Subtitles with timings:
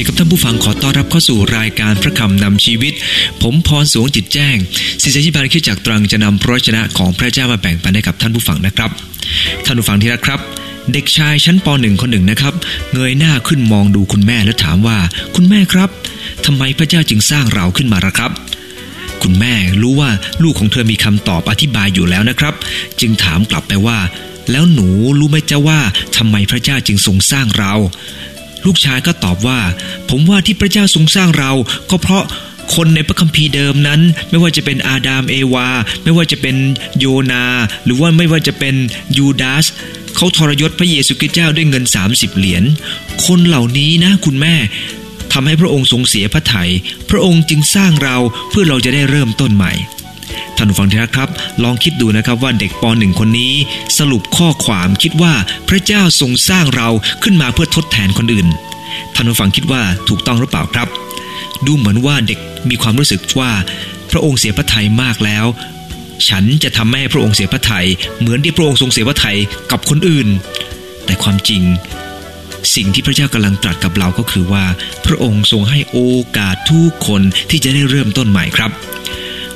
[0.00, 2.92] ดีครับท่านผู้ฟังขอต้อนรับเข้าสู่รายการพระคำนำชีวิต
[3.42, 4.56] ผมพรสวงจิตแจ้ง
[5.02, 8.90] ศิษยิบาลคิดจากตรังจะนำพระชนะของพระเจ้ามาแบ่งปันให้กับท่านผู้ฟังนะครับ
[9.64, 10.40] ท่านผู้ฟังที่รักครับ
[10.92, 12.54] เด็กชายชั้นป .1 คนหนึ่งนะครับ
[12.92, 14.98] เงยหน้าขึ้นมองดูคุณแม่และถามว่า
[15.34, 15.90] คุณแม่ครับ
[16.46, 18.30] ทำไมพระเจ้าจึงสร้างเราขึ้นมาล่ะครับ
[19.22, 20.10] คุณแม่รู้ว่า
[20.42, 22.54] ลูกของเธอมีคำตอบอธิบายอยู่แล้วนะครับ
[23.00, 23.98] จึงถามกลับไปว่า
[24.50, 24.88] แล้วหนู
[25.18, 25.80] รู้ไหมจ้าว่า
[26.16, 27.74] ทำไมพระเจ้าจึงทรงสร้างเรา
[28.66, 29.60] ลูกชายก็ตอบว่า
[30.10, 31.52] ผมว่าที่พระเจ้าทรงสร้างเรา
[31.90, 32.24] ก็เพราะ
[32.74, 35.68] คนในพระคัมภีร์เดิมนั้น ไม่ว่าจะเป็นอาดามเอวา
[36.04, 36.56] ไม่ว่าจะเป็น
[36.98, 37.44] โยนา
[37.84, 38.74] หรือว่าไม่ว่าจะเป็น
[39.16, 39.66] ยูดาส
[40.16, 42.64] เขาทรยศพระเยซูคริสต์เจ้าด้วยเงิน 30 เหรียญ
[43.26, 44.54] คนเหล่านี้นะคุณแม่
[45.32, 46.70] ทำให้พระองค์ทรงเสียพระทยัย
[47.10, 48.16] พระองค์จึงสร้างเรา
[48.50, 49.72] เพื่อเราจะได้เริ่มต้นใหม่
[50.62, 51.30] ท่านผู้ฟังที่รักครับ
[51.64, 53.52] ลองคิดดูนะครับว่าเด็กปหนึ่งคนนี้
[53.98, 55.34] สรุปข้อความคิดว่า
[55.68, 56.88] พระเจ้าทรงสร้างเรา
[57.22, 58.48] ขึ้นมาเพื่อทดแทนคนอื่น
[59.14, 60.88] ท่านผู้ฟังคิดว่าถูกต้องหรือเปล่าครับ
[61.66, 62.38] ดูเหมือนว่าเด็ก
[62.70, 63.50] มีความรู้สึกว่า
[64.10, 65.46] พระองค์เสียพระทัยมากแล้ว
[66.28, 67.86] ฉันจะทำให้พระองค์เสียพระทัย
[68.18, 69.38] เหมือนที่พระองค์ทรงเสียพระทัย
[69.70, 70.28] กับคนอื่น
[71.04, 71.62] แต่ความจริง
[72.74, 74.64] สิ่งที่พระเจ้ากำลังตรัสกับเราก็คือว่า
[75.06, 75.98] พระองค์ทรงให้โอ
[76.36, 78.70] กาสทุกคนที่จะได้เริ่มต้นใหม่ครับ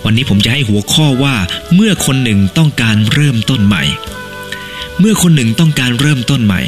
[0.04, 1.36] วันนี้ผมจะให้หัวข้อว่า
[1.74, 3.84] เมื่อคนหนึ่งต้องการเริ่มต้นใหม่
[5.00, 6.60] เมื่อคนหนึ่งต้องการเริ่มต้นใหม่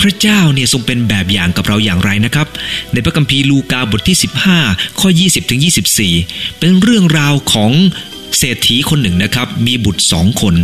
[0.00, 2.48] พระเจ้าเนี่ยทรงเป็นแบบอย่างกับเราอย่างไรนะครับ
[2.92, 4.16] ในพระคัมภีร์ลูกาบทที่
[4.58, 5.60] 15 ข้อ 20ถึง
[6.04, 7.72] 24 เป็นเรื่องราวของ
[8.38, 10.54] เศรษฐีคนหนึ่งนะครับ มีบุตรสองคน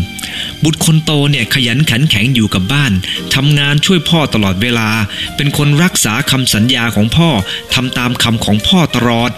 [0.65, 2.93] บุตรคนโตเนี่ยขยันขันแข็งอยู่กับบ้าน
[3.35, 4.89] ทำงานช่วยพ่อตลอดเวลา
[5.37, 7.29] เป็นคนรักษาคำสัญญาของพ่อ
[7.75, 9.31] ทำตามคำของพ่อตลอด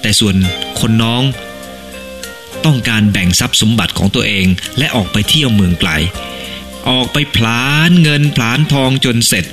[0.00, 0.36] แต่ส่วน
[0.80, 1.22] คนน้อง
[2.64, 4.46] ต้องการแบ่งทรัพย์สมบัติของตัวเอง
[4.78, 5.90] และออกไปเที่ยวเมืองไกล
[6.88, 9.44] ออกไปผลานเงินผลานทองจนเสร็จ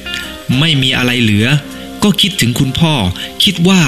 [0.59, 1.47] ไม่มีอะไรเหลือ
[2.03, 2.93] ก็คิดถึงคุณพ่อ
[3.43, 3.81] คิดว่า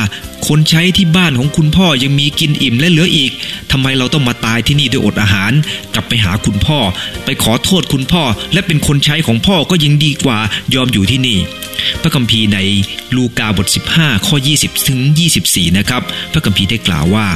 [0.47, 3.31] คนใช้ที่บ้านของคุณพ่อยังมีกินอิ่มและเหลืออีก
[3.71, 5.51] ทำไมเราต้องมาตายที่นี่ด้วยอดอาหาร
[5.93, 6.79] กลับไปหาคุณพ่อ
[7.25, 10.39] ไปขอโทษคุณพ่อ และเป็นคนใช้ของพ่อก็ยังดีกว่า
[10.75, 11.37] ยอมอยู่ที่นี่
[12.01, 12.59] พระคัมภีร์ใน
[13.15, 14.99] ลูกาบท 15 ข้อ 20 ถึง
[15.39, 17.27] 24 นะครับ พระคัมภีร์ได้กล่าวว่า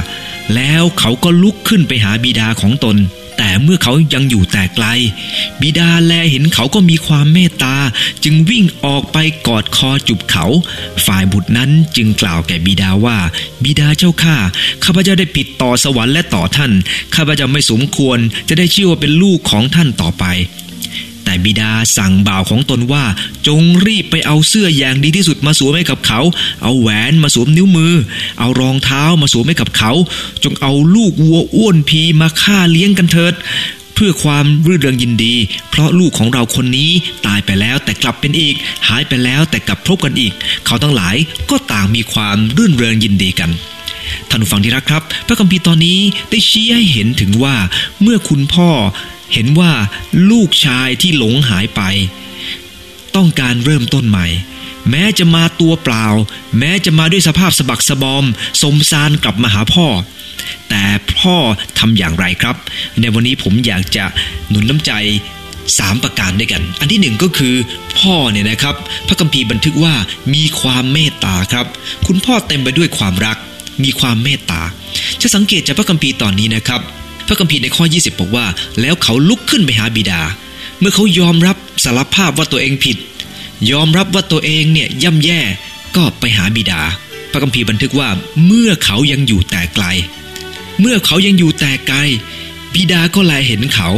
[0.54, 2.96] แล้วเขาก็ลุกขึ้นไปหาบิดาของตน
[3.36, 4.86] แต่เมื่อเขายังอยู่แต่ไกล
[5.60, 7.76] บิดาแลเห็นเขาก็มีความเมตตา
[8.24, 10.46] จึงวิ่งออกไปกอดคอจุบเขา
[11.06, 13.18] ฝ่ายบุตรนั้นจึงกล่าวแก่บิดาว่า
[13.64, 14.36] บิดาเจ้าข้า
[14.84, 16.72] ข้าพเจ้าได้ผิดต่อสวรรค์และต่อท่าน
[17.14, 20.24] ข้าพเจ้าไม่สมควรจะได้ชื่อว่าเป็นลูกของท่านต่อไป
[21.24, 23.04] แต่บิดาสั่งบ่าวของตนว่า
[23.46, 26.20] จงรีบไปเอาเสื้ออย่างดีที่สุดมาสวมให้กับเขา
[26.62, 27.94] เอาแหวนมาสวมนิ้วมือ
[28.38, 29.92] เอารองเท้ามาสวมให้กับเขา
[30.44, 33.34] จงเอาลูกวัวอ้วนพีมาฆ่าเลี้ยงกันเถิด
[33.94, 35.34] เพื่อความรื่นเริงยินดี
[35.70, 36.90] เพราะลูกของเราคนนี้
[37.26, 38.54] ตายไปแล้วแต่กลับเป็นอีก
[38.88, 40.32] หายไปแล้วแต่กลับพบกันอีก
[40.66, 41.16] เขาทั้งหลาย
[41.50, 43.50] ก็ต่างมีความรื่นเริงยินดีกัน
[44.28, 45.98] ท่านผู้ฟังที่รักครับ พระคัมภีร์ตอนนี้
[46.30, 47.56] ได้ชี้ให้เห็นถึงว่า
[48.02, 48.70] เมื่อคุณพ่อ
[49.32, 49.72] เห็นว่า
[50.30, 51.82] ลูกชายที่หลงหายไป
[53.16, 54.26] ต้องการเริ่มต้นใหม่
[54.90, 56.06] แม้จะมาตัวเปล่า
[56.58, 58.24] แม้จะมาด้วยสภาพสะบักสะบอม
[58.62, 59.86] สมซานกลับมาหาพ่อ
[60.68, 60.84] แต่
[61.18, 61.36] พ่อ
[61.78, 62.56] ทำอย่างไรครับ
[63.00, 64.04] ในวันนี้ผมอยากจะ
[64.48, 64.92] หนุนน้ำใจ
[65.78, 67.54] สามประการด้วยกัน อันที่หนึ่งก็คือ
[67.98, 68.74] พ่อเนี่ยนะครับ
[69.08, 69.94] พระคัมภีร์บันทึกว่า
[70.34, 71.66] มีความเมตตาครับ
[72.06, 73.36] คุณพ่อเต็มไปด้วยความรัก
[73.84, 74.62] มีความเมตตา
[75.22, 76.80] จะสังเกตจากพระคัมภีร์ตอนนี้นะครับ
[77.32, 78.46] ระคัมภีร์ในข้อ 20 บอกว่า
[78.80, 80.20] แล้วเขาลุกขึ้นไปหาบิดา
[80.78, 82.96] เมื่อเขายอมรับสารภาพว่าตัวเองผิด
[83.70, 85.40] ยอมรับว่าตัวเองเนี่ยย่ำแย่
[85.96, 86.80] ก็ไปหาบิดา
[87.30, 88.08] พระคัมภีร์บันทึกว่า
[88.46, 89.86] เมื่อเขายังอยู่แต่ไกล
[90.80, 91.98] เมื่อเขายังอยู่แต่ไกล
[92.74, 93.88] บิดาก็แลเห็นเขา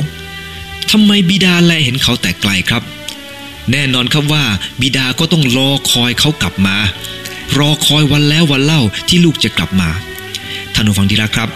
[0.91, 2.83] ทำไมบิดาแลเห็นเขาแต่ไกลครับ
[3.71, 4.45] แน่นอนครับว่า
[4.81, 6.77] บิดาก็ต้องรอคอยเขากลับมา
[7.59, 9.91] รอคอยวันแล้ววันเล่าที่ลูกจะกลับมา
[10.75, 11.49] ท่านผู้ฟังที่รักครับ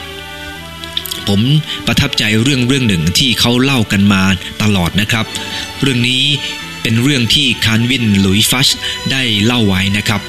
[1.28, 1.40] ผม
[1.86, 4.22] ประทับใจเรื่องเรื่องหนึ่งที่เขาเล่ากันมา
[4.62, 5.24] ตลอดนะครับ
[5.82, 6.24] เรื่องนี้
[6.82, 8.68] เป็นเรื่องที่คานวินหลุยฟัช
[9.10, 10.20] ได้เล่าไว้นะครับ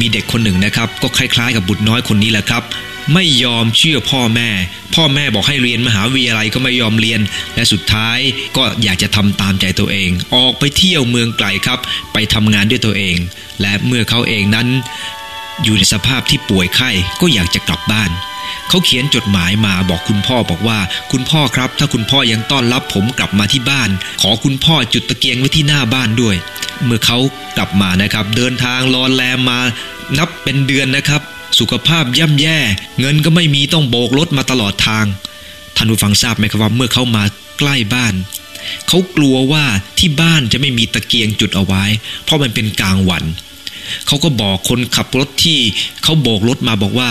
[0.00, 2.62] มีเด็กคนหนึ่งนะครับ ก็คล้ายๆ กับบุตรน้อยคนนี้แหละครับ
[3.14, 4.50] ไม่ยอมเชื่อพ่อแม่
[4.94, 7.20] พ่อแม่บอกให้เรียนมหาวิทยาลัยก็ไม่ยอมเรียน
[7.54, 8.18] และสุดท้าย
[8.56, 11.78] ก็อยากจะทำตามใจตัวเอง ออกไปเที่ยวเมืองไกลครับ
[12.12, 13.16] ไปทำงานด้วยตัวเอง
[13.60, 14.68] และเมื่อเขาเองนั้น
[15.62, 16.90] อยู่ในสภาพที่ป่วยไข้
[17.20, 18.10] ก็อยากจะกลับบ้าน
[18.72, 20.78] เขาเขียนจดหมายมาบอกคุณพ่อบอกว่า
[21.12, 23.90] คุณพ่อครับ ถ้าคุณพ่อยังต้อนรับผมกลับมาที่บ้าน
[24.22, 26.36] ขอคุณพ่อจุดตะเกียงไว้ที่หน้าบ้านด้วย
[26.84, 27.18] เมื่อเขา
[27.56, 29.60] กลับมานะครับ เดินทางรอนแรมมา
[30.18, 31.22] นับเป็นเดือนนะครับ
[31.58, 32.58] สุขภาพย่ำแย่
[33.00, 35.04] เงินก็ไม่มีต้องโบกรถมาตลอดทาง
[35.76, 37.24] ท่านผู้ฟังทราบไหมครับว่าเมื่อเขามา
[37.58, 38.14] ใกล้บ้าน
[38.88, 39.64] เขากลัวว่า
[39.98, 41.84] ที่บ้านจะไม่มีตะเกียงจุดเอาไว้
[42.24, 43.24] เพราะมันเป็นกลางวัน
[44.06, 45.58] เขาก็บอกคนขับรถที่
[46.02, 47.10] เขาโบกรถมาบอกว่า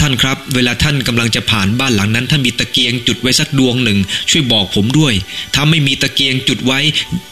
[0.00, 3.98] ท่านครับ เวลาท่านกำลังจะผ่านบ้านหลังนั้น ท่านมีตะเกียงจุดไว้สักดวงหนึ่ง
[4.30, 5.14] ช่วยบอกผมด้วย
[5.54, 6.80] ถ้าไม่มีตะเกียงจุดไว้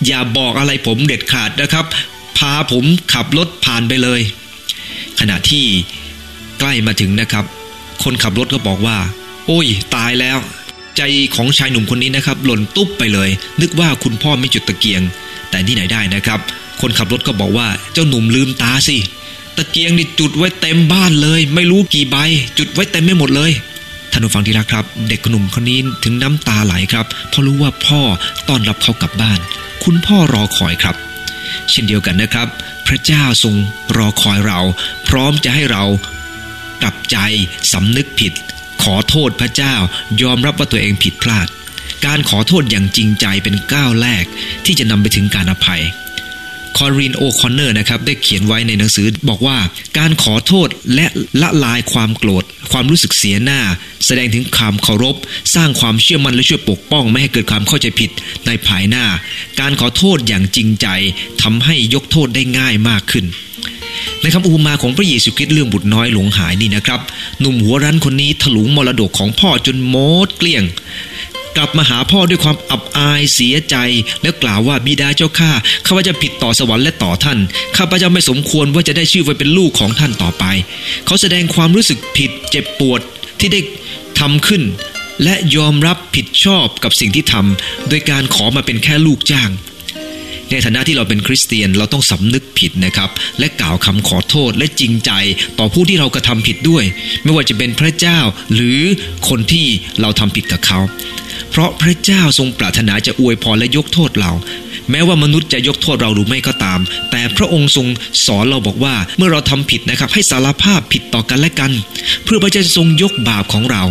[0.06, 1.86] อย่าบอกอะไรผมเด็ดขาดนะครับ
[2.38, 4.20] พาผมขับรถผ่านไปเลย
[5.20, 5.64] ขณะที่
[6.58, 7.44] ใกล้มาถึงนะครับ
[8.04, 8.98] คนขับรถก็บอกว่า
[9.46, 10.38] โอ้ย ตายแล้ว
[10.96, 11.02] ใจ
[11.36, 13.30] ของชายหนุ่มคนนี้นะครับ หล่นตุ๊บไปเลย
[13.60, 15.02] นึกว่าคุณพ่อไม่จุดตะเกียง
[15.50, 16.40] แต่ที่ไหนได้นะครับ
[16.80, 18.96] คนขับรถก็บอกว่าเจ้าหนุ่มลืมตาสิ
[19.56, 22.16] ตะเกียงนี่จุดไว้เต็มบ้านเลย ไม่รู้กี่ใบ
[22.58, 23.52] จุดไว้เต็มไม่หมดเลย
[24.10, 28.00] ท่านผู้ฟังที่รักครับ เด็กหนุ่มคนนี้ถึงน้ำตาไหลครับเพราะรู้ว่าพ่อ
[28.48, 29.40] ต้อนรับเขากลับบ้าน
[29.84, 30.96] คุณพ่อรอคอยครับ
[31.70, 32.48] เช่นเดียวกันนะครับ
[32.86, 33.54] พระเจ้าทรง
[33.96, 34.60] รอคอยเรา
[35.08, 35.84] พร้อมจะให้เรา
[36.82, 37.16] กลับใจ
[37.72, 38.32] สำนึกผิด
[38.82, 39.74] ขอโทษพระเจ้า
[40.22, 41.48] ยอมรับว่าตัวเองผิดพลาด
[42.06, 44.24] การขอโทษอย่างจริงใจเป็นก้าวแรก
[44.64, 45.82] ที่จะนำไปถึงการอภัย
[46.76, 49.58] คอรีนโอคอนเนอร์นะครับได้เขียนไว้ในหนังสือบอกว่า
[49.98, 51.06] การขอโทษจะ
[51.42, 53.60] ละลายความโกรธ ความรู้สึกเสียหน้า
[54.06, 55.16] แสดงถึงความเคารพ
[55.54, 58.10] สร้างความเชื่อมั่นและช่วยปกป้อง ไม่ให้เกิดความเข้าใจผิด
[58.46, 59.04] ในภายหน้า
[59.60, 60.86] การขอโทษอย่างจริงใจ
[61.42, 63.24] ทำให้ยกโทษได้ง่ายมากขึ้น
[64.22, 67.00] ในคำอุปมาของพระเยซูคริสต์เรื่องบุตรน้อยหลงหายนี่นะครับ
[67.40, 69.96] หนุ่มหัวรั้นคนนี้ถลุงมรดกของพ่อจนหม
[70.26, 70.64] ดเกลี้ยง
[71.56, 73.76] กลับมาหาพ่อด้วยความอับอายเสียใจ
[74.22, 75.50] แล้วกล่าวว่าบิดาเจ้าข้า
[75.86, 77.38] ข้าพเจ้าผิดต่อสวรรค์และต่อท่าน
[77.76, 80.44] ข้าพเจ้าไม่สมควรว่าจะได้ชื่อไว้เป็นลูกของท่านต่อไป
[81.06, 83.00] เขาแสดงความรู้สึกผิดเจ็บปวด
[83.40, 83.60] ที่ได้
[84.20, 84.62] ทำขึ้น
[85.24, 89.50] และยอมรับผิดชอบกับสิ่งที่ทำโดยการขอมาเป็นแค่ลูกจ้าง
[90.50, 95.10] ในฐานะที่เราเป็นคริสเตียนเราต้องสำนึกผิดนะครับ และกล่าวคำขอโทษและจริงใจ
[95.58, 96.84] ต่อผู้ที่เรากระทำผิดด้วย
[97.22, 98.18] ไม่ว่าจะเป็นพระเจ้า
[98.54, 98.80] หรือ
[99.28, 99.66] คนที่
[100.00, 100.80] เราทำผิดกับเขา
[101.56, 104.32] เพราะพระเจ้าทรงปรารถนาจะอวยพรและยกโทษเรา
[104.90, 106.80] แม้ว่ามนุษย์จะยกโทษเราหรือไม่ก็ตาม
[107.10, 107.86] แต่พระองค์ทรง
[108.26, 111.72] สอนเราบอกว่าเมื่อเราทำผิดนะครับ ให้สารภาพผิดต่อกันและกัน
[112.24, 113.82] เพื่อพระเจ้าจะทรงยกบาปของเรา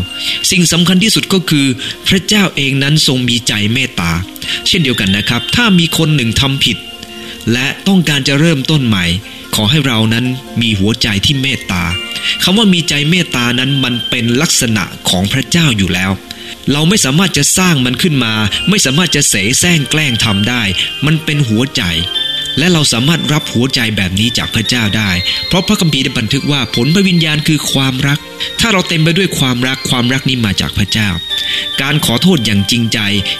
[0.51, 1.67] สิ่งสำคัญที่สุดก็คือ
[2.07, 4.11] พระเจ้าเองนั้นทรงมีใจเมตตา
[4.67, 6.77] เช่นเดียวกันนะครับ ถ้ามีคนหนึ่งทำผิด
[7.51, 9.05] และต้องการจะเริ่มต้นใหม่
[9.55, 10.25] ขอให้เรานั้น
[10.61, 11.83] มีหัวใจที่เมตตา
[12.43, 16.13] คำว่ามีใจเมตตานั้นมันเป็นลักษณะของพระเจ้าอยู่แล้ว
[16.71, 18.33] เราไม่สามารถจะสร้างมันขึ้นมา
[18.69, 20.63] ไม่สามารถจะเสแสร้งแกล้งทำได้
[21.05, 21.81] มันเป็นหัวใจ
[22.59, 25.11] และเราสามารถรับหัวใจแบบนี้จากพระเจ้าได้
[25.47, 28.19] เพราะพระคัมภีร์ได้บันทึกว่าผลพระวิญญาณคือความรัก
[28.59, 31.09] ถ้าเราเต็มไปด้วยความรักความรักนี้มาจากพระเจ้า
[31.81, 32.99] การขอโทษอย่างจริงใจ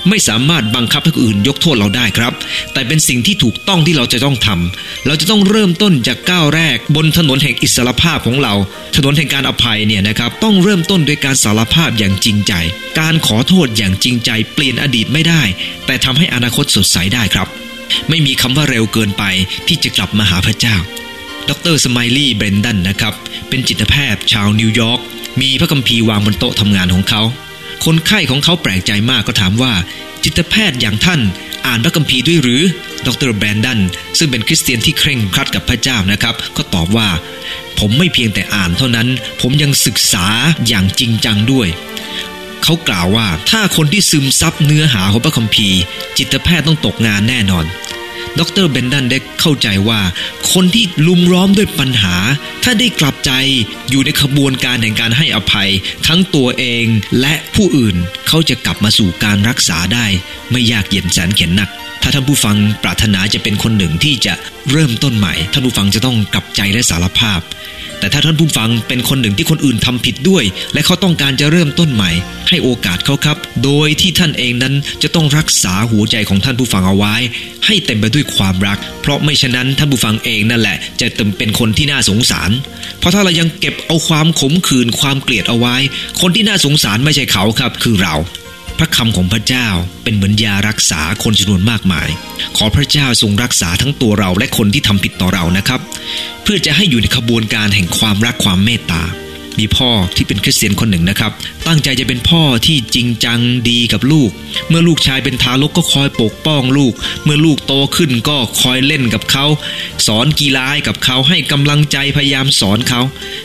[0.09, 2.33] ไม่สามารถบังคับให้คนอื่นยกโทษเราได้ครับ
[2.73, 8.53] แต่เป็นสิ่งที่ถูกต้องที่เราจะต้องทำเราจะต้องเริ่มต้นจากก้าวแรก บนถนนแห่งอิสรภาพของเรา
[8.95, 12.53] ถนนแห่งการอภัยเนี่ยนะครับต้องเริ่มต้นด้วยการสารภาพอย่างจริงใจ
[12.99, 15.41] การขอโทษอย่างจริงใจเปลี่ยนอดีตไม่ได้
[15.85, 17.49] แต่ทำให้อนาคตสดใสได้ครับ
[18.09, 19.23] ไม่มีคำว่าเร็วเกินไป
[19.67, 20.75] ที่จะกลับมาหาพระเจ้า
[21.49, 23.13] ดร.สไมลี่ แบลนตันนะครับ
[23.49, 24.99] เป็นจิตแพทย์ชาวนิวยอร์ก
[25.41, 27.21] มีพระคัมภีร์วางบนโต๊ะทำงานของเขา
[27.85, 29.73] คนไข้ของเขาแปลกใจมากก็ถามว่า
[30.23, 31.21] จิตแพทย์อย่างท่าน
[31.67, 32.61] อ่านพระคัมภีร์ด้วยหรือ
[33.07, 33.79] ดร.แบลนตัน
[34.17, 37.09] ซึ่งเป็นคริสเตียนที่เคร่งครัดกับพระเจ้านะครับ ก็ตอบว่า
[37.79, 39.07] ผมไม่เพียงแต่อ่านเท่านั้น
[39.41, 40.27] ผมยังศึกษา
[40.67, 41.67] อย่างจริงจังด้วย
[42.65, 45.79] เขากล่าวว่า ถ้าคนที่ซึมซับเนื้อหาของพระคัมภีร์
[46.17, 47.65] จิตแพทย์ต้องตกงานแน่นอน
[48.39, 50.01] ดรเบนดันได้เข้าใจว่า
[50.51, 52.15] คนที่ลุมล้อมด้วยปัญหา
[52.63, 53.31] ถ้าได้กลับใจ
[53.89, 55.69] อยู่ในขบวนการแห่งการให้อภัย
[56.07, 56.85] ทั้งตัวเอง
[57.21, 57.95] และผู้อื่น
[58.27, 60.05] เขาจะกลับมาสู่การรักษาได้
[60.51, 61.69] ไม่ยากเย็นแสนเข็นนัก
[62.01, 64.33] ถ้าท่านผู้ฟังปรารถนาจะเป็นคนหนึ่งที่จะ
[64.71, 67.41] เริ่มต้นใหม่ ท่านผู้ฟังจะต้องกลับใจและสารภาพ
[67.99, 72.11] แต่ถ้าท่านผู้ฟังเป็นคนหนึ่งที่คนอื่นทำผิดด้วย และเขาต้องการจะเริ่มต้นใหม่
[72.49, 74.73] ให้โอกาสเขาครับ โดยที่ท่านเองนั้น
[75.03, 77.15] จะต้องรักษาหัวใจของท่านผู้ฟังเอาไว้
[77.65, 82.51] ให้เต็มไปด้วยความรัก เพราะไม่ฉะนั้นท่านผู้ฟังเองนั่นแหละ จะเต็มเป็นคนที่น่าสงสาร
[82.99, 85.75] เพราะถ้าเรายังเก็บเอาความขมขื่นความเกลียดเอาไว้
[86.21, 88.15] คนที่น่าสงสารไม่ใช่เขาครับ คือเรา
[88.77, 89.67] พระคำของพระเจ้า
[90.03, 92.09] เป็นเหมือนยารักษาคนจำนวนมากมาย
[92.57, 95.79] ขอพระเจ้าทรงรักษาทั้งตัวเราและคนที่ทำผิดต่อเรานะครับ
[96.43, 99.03] เพื่อจะให้อยู่ในขบวนการแห่งความรักความเมตตา
[99.59, 101.31] มีพ่อที่เป็นคริสเตียนคนหนึ่งนะครับ
[101.67, 103.39] ตั้งใจจะเป็นพ่อที่จริงจัง
[103.69, 104.29] ดีกับลูก
[104.69, 109.45] เมื่อลูกชายเป็นทารกก็คอยปกป้องลูก เมื่อลูกโตขึ้นก็คอยเล่นกับเขา
[110.07, 113.01] สอนกีฬาให้กับเขาให้กำลังใจพยายามสอนเขา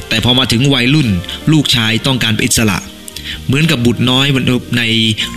[0.08, 1.08] แต่พอมาถึงวัยรุ่น
[1.52, 2.78] ลูกชายต้องการเป็นอิสระ
[3.46, 4.26] เหมือนกับบุตรน้อย
[4.78, 4.82] ใน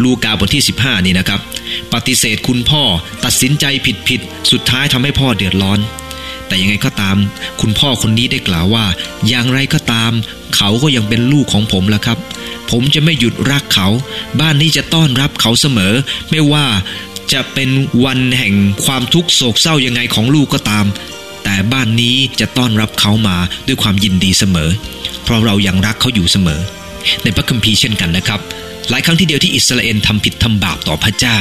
[0.03, 1.39] ลูกาบทที่ 15 นี่นะครับ
[1.93, 2.83] ปฏิเสธคุณพ่อ
[3.23, 4.21] ตัดสินใจผิดผิด
[4.51, 5.79] สุดท้ายทำให้พ่อเดือดร้อน
[6.47, 7.17] แต่ยังไงก็ตาม
[7.61, 8.85] คุณพ่อคนนี้ได้กล่าวว่า
[9.27, 10.11] อย่างไรก็ตาม
[10.55, 12.17] เขาก็ยังเป็นลูกของผมละครับ
[12.71, 13.87] ผมจะไม่หยุดรักเขา
[14.39, 15.93] บ้านนี้จะต้อนรับเขาเสมอ
[16.29, 16.65] ไม่ว่า
[17.33, 17.69] จะเป็น
[18.05, 20.85] วันแห่งความทุกข์โศกเศร้ายังไงของลูกก็ตาม
[21.43, 23.37] แต่บ้านนี้จะต้อนรับเขามา
[23.67, 24.69] ด้วยความยินดีเสมอ
[25.23, 26.61] เพราะเรายังรักเขาอยู่เสมอ
[27.23, 28.39] ในพระคัมภีร์เช่นกันนะครับ
[28.89, 31.39] หลายครั้งที่เดียวที่อิสราเอลทำผิดทำบาปต่อพระเจ้า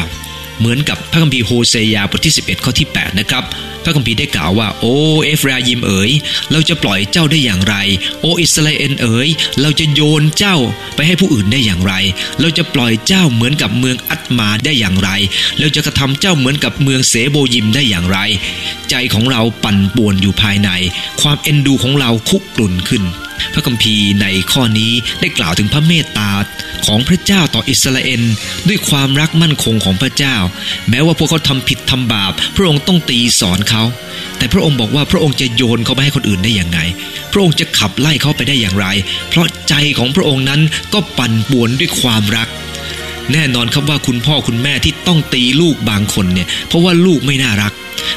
[0.59, 3.45] เหมือนกับพระคัมภีร์โฮเซยาบทที่ 11 ข้อที่ 8 นะครับ
[3.85, 4.87] พระคัมภีร์ได้กล่าวว่า โอ
[5.23, 6.11] เอฟรายิมเอ๋ย
[6.53, 7.75] เราจะปล่อยเจ้าได้อย่างไร
[8.21, 9.29] โออิสราเอลเอ๋ย
[9.61, 10.57] เราจะโยนเจ้า
[10.95, 11.95] ไปให้ผู้อื่นได้อย่างไร
[12.41, 15.11] เราจะปล่อยเจ้าเหมือนกับเมืองอัตมาได้อย่างไร
[15.59, 18.19] เราจะกระทำเจ้าเหมือนกับเมืองเสโบยิมได้อย่างไร
[18.91, 20.71] ใจของเราปั่นป่วนอยู่ภายใน
[21.21, 23.05] ความเอ็นดูของเราคุกกรุ่นขึ้น
[23.55, 26.31] พระคัมภีร์ในข้อนี้ได้กล่าวถึงพระเมตตา
[26.87, 28.23] ของพระเจ้าต่ออิสราเอล
[28.69, 30.37] ด้วยความรักมั่นคงของพระเจ้า
[30.91, 33.83] แม้ว่าพวกเขาทำผิดทำบาป พระองค์ต้องตีสอนเขา
[34.39, 36.79] แต่พระองค์บอกว่าพระองค์จะโยนเขาไปให้คนอื่นได้อย่างไง
[37.33, 38.87] พระองค์จะขับไล่เขาไปได้อย่างไร
[39.29, 40.61] เพราะใจของพระองค์นั้น
[40.93, 42.49] ก็ปั่นป่วนด้วยความรัก
[43.33, 47.73] แน่นอนครับว่าคุณพ่อคุณแม่ที่ต้องตีลูกบางคนเนี่ยเพราะว่าลูกไม่น่ารัก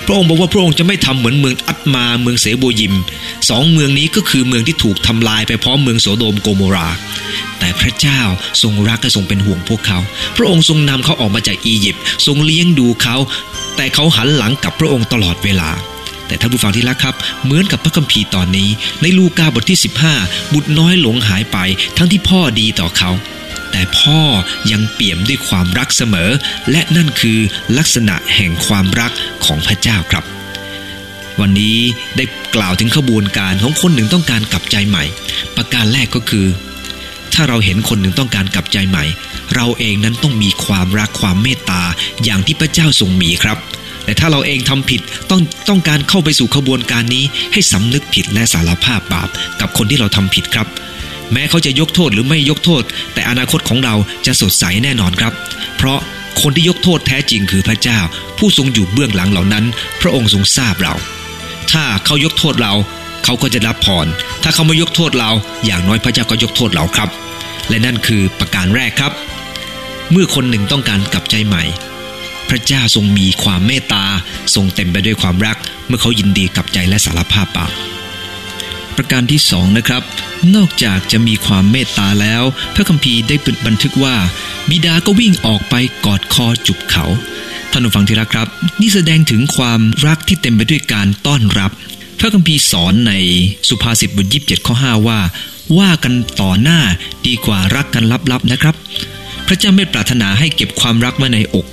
[0.06, 2.96] พระองค์บอกว่าพระองค์จะไม่ทำเหมือนเมืองอัตมาเมืองเสโบยิม
[3.50, 6.90] สองเมืองนี้ก็คือเมืองที่ถูกทำลายไปพร้อมเมืองโสโดมโกโมรา
[7.60, 8.22] แต่พระเจ้า
[8.62, 10.00] ทรงรักและทรงเป็นห่วงพวกเขา
[10.38, 13.16] พระองค์ทรงนำเขาออกมาจากอียิปต์ทรงเลี้ยงดูเขา
[13.76, 15.70] แต่เขาหันหลังกับพระองค์ตลอดเวลา
[16.28, 18.70] แต่ท่านผู้ฟังที่รักครับ เหมือนกับพระคัมภีร์ตอนนี้
[19.02, 19.80] ในลูกาบทที่
[20.16, 21.58] 15 บุตรน้อยหลงหายไป
[21.98, 23.12] ทั้งที่พ่อดีต่อเขา
[23.78, 24.22] แต่พ่อ
[24.72, 26.32] ยังเปี่ยมด้วยความรักเสมอ
[26.72, 27.40] และนั่นคือ
[27.78, 29.12] ลักษณะแห่งความรัก
[29.46, 30.24] ของพระเจ้าครับ
[31.40, 31.78] วันนี้
[32.18, 35.04] ได้กล่าวถึงขบวนการของคนหนึ่งต้องการกลับใจใหม่
[35.56, 36.46] ประการแรกก็คือ
[37.34, 39.06] ถ้าเราเห็นคนหนึ่งต้องการกลับใจใหม่
[39.56, 41.84] เราเองนั้นต้องมีความรักความเมตตา
[42.24, 43.58] อย่างที่พระเจ้าทรงมีครับ
[44.06, 49.30] แต่ถ้าเราเองทำผิดต้องต้องการเข้าไปสู่ขบวนการนี้ให้สำนึกผิดและสารภาพบาป
[49.60, 50.68] กับคนที่เราทำผิดครับ
[51.32, 55.34] แม้เขาจะยกโทษหรือไม่ยกโทษ แต่อนาคตของเราจะสดใสแน่นอนครับ
[55.78, 56.00] เพราะ
[56.42, 58.00] คนที่ยกโทษแท้จริงคือพระเจ้า
[58.38, 59.66] ผู้ทรงอยู่เบื้องหลังเหล่านั้น
[60.02, 60.94] พระองค์ทรงทราบเรา
[61.72, 62.74] ถ้าเขายกโทษเรา
[63.24, 64.08] เขาก็จะรับพร
[64.44, 65.32] ถ้าเขาไม่ยกโทษเรา
[65.66, 67.10] อย่างน้อยพระเจ้าก็ยกโทษเราครับ
[67.70, 69.12] และนั่นคือประการแรกครับ
[70.12, 71.64] เมื่อคนหนึ่งต้องการกลับใจใหม่
[72.50, 74.06] พระเจ้าทรงมีความเมตตา
[74.56, 77.95] ทรงเต็มไปด้วยความรัก เมื่อเขายินดีกลับใจและสารภาพบาป
[78.98, 80.02] ประการที่สองนะครับ
[80.56, 82.44] นอกจากจะมีความเมตตาแล้ว
[82.76, 83.36] พระคัมภีร์ได้
[83.68, 84.16] บันทึกว่า
[84.70, 85.76] บิดาก็วิ่งออกไป
[86.06, 87.06] กอดคอจุบเขา
[87.72, 88.48] ท่านผู้ฟังที่รักครับ
[88.82, 91.72] นี่แสดงถึงความรักที่เต็มไปด้วยการต้อนรับ
[92.20, 93.14] พระคัมภีร์สอนใน
[93.70, 95.20] สุภาษิตบทยีิบเจ็ดข้อห้าว่า
[95.78, 96.80] ว่ากันต่อหน้า
[97.28, 98.76] ดีกว่ารักกันลับๆนะครับ
[99.48, 101.66] พระเจ้าไม่ปรารถนาให้เก็บความรักไว้ในอก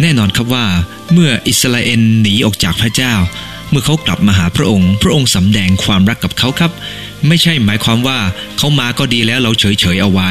[0.00, 0.66] แน่นอนครับว่า
[1.12, 3.14] เมื่ออิสราเอลหนีออกจากพระเจ้า
[3.74, 6.72] มื่อเขากลับมาหาพระองค์ พระองค์สำแดงความรักกับเขาครับ
[7.28, 8.18] ไม่ใช่หมายความว่า
[8.58, 10.30] เขามาก็ดีแล้วเราเฉยเฉยๆเอาไว้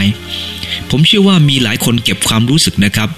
[0.89, 3.09] ผมเชื่อว่ามีหลายคนเก็บความรู้สึกนะครับ